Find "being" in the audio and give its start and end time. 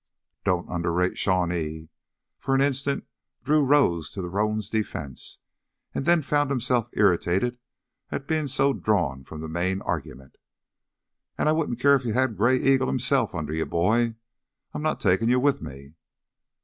8.27-8.47